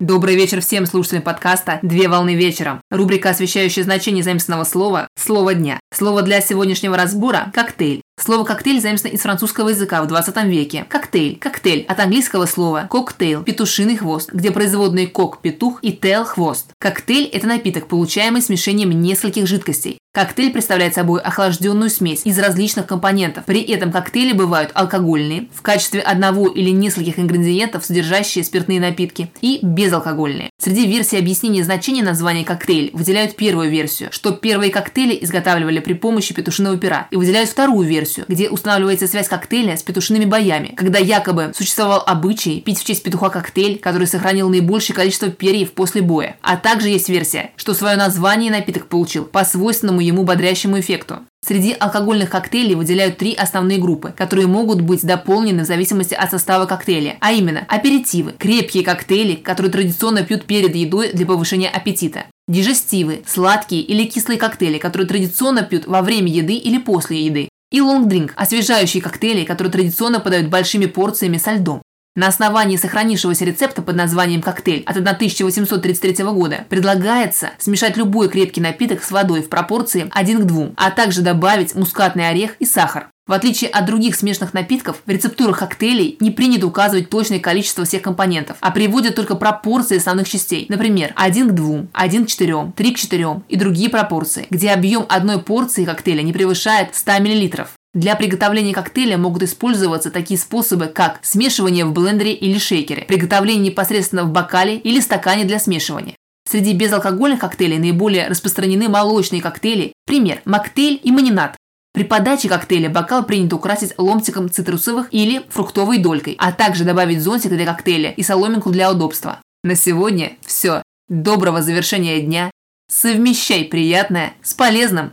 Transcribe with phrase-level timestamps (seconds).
[0.00, 2.80] Добрый вечер всем слушателям подкаста «Две волны вечером».
[2.90, 5.78] Рубрика, освещающая значение заместного слова «Слово дня».
[5.94, 8.02] Слово для сегодняшнего разбора– коктейль.
[8.16, 10.86] Слово «коктейль» заимствовано из французского языка в 20 веке.
[10.88, 11.36] Коктейль.
[11.36, 16.70] Коктейль от английского слова коктейл– петушиный хвост, где производные cock– петух и тейл– хвост.
[16.78, 19.98] Коктейль– это напиток, получаемый смешением нескольких жидкостей.
[20.14, 23.46] Коктейль представляет собой охлажденную смесь из различных компонентов.
[23.46, 29.58] При этом коктейли бывают алкогольные, в качестве одного или нескольких ингредиентов, содержащие спиртные напитки, и
[29.60, 30.50] безалкогольные.
[30.64, 36.32] Среди версий объяснения значения названия коктейль выделяют первую версию, что первые коктейли изготавливали при помощи
[36.32, 41.52] петушиного пера, и выделяют вторую версию, где устанавливается связь коктейля с петушиными боями, когда якобы
[41.54, 46.38] существовал обычай пить в честь петуха коктейль, который сохранил наибольшее количество перьев после боя.
[46.40, 51.18] А также есть версия, что свое название напиток получил по свойственному ему бодрящему эффекту.
[51.46, 56.64] Среди алкогольных коктейлей выделяют три основные группы, которые могут быть дополнены в зависимости от состава
[56.64, 62.24] коктейля, а именно аперитивы– крепкие коктейли, которые традиционно пьют перед едой для повышения аппетита.
[62.48, 67.50] Дижестивы– сладкие или кислые коктейли, которые традиционно пьют во время еды или после еды.
[67.70, 71.82] И лонгдринк– освежающие коктейли, которые традиционно подают большими порциями со льдом.
[72.16, 79.02] На основании сохранившегося рецепта под названием «Коктейль» от 1833 года предлагается смешать любой крепкий напиток
[79.02, 83.08] с водой в пропорции 1 к 2, а также добавить мускатный орех и сахар.
[83.26, 88.02] В отличие от других смешанных напитков, в рецептурах коктейлей не принято указывать точное количество всех
[88.02, 90.66] компонентов, а приводят только пропорции основных частей.
[90.68, 95.04] Например, 1 к 2, 1 к 4, 3 к 4 и другие пропорции, где объем
[95.08, 97.66] одной порции коктейля не превышает 100 мл.
[97.94, 104.24] Для приготовления коктейля могут использоваться такие способы, как смешивание в блендере или шейкере, приготовление непосредственно
[104.24, 106.16] в бокале или стакане для смешивания.
[106.46, 111.56] Среди безалкогольных коктейлей наиболее распространены молочные коктейли, пример– моктейль и манинат.
[111.94, 117.52] При подаче коктейля бокал принято украсить ломтиком цитрусовых или фруктовой долькой, а также добавить зонтик
[117.52, 119.40] для коктейля и соломинку для удобства.
[119.62, 120.82] На сегодня все.
[121.08, 122.50] Доброго завершения дня.
[122.90, 125.12] Совмещай приятное с полезным.